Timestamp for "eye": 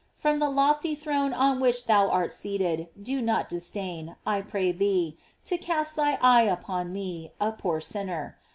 6.23-6.41